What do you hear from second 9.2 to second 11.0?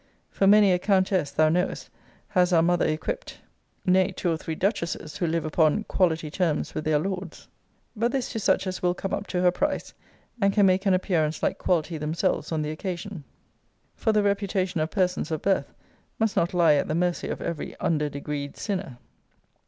to her price, and can make an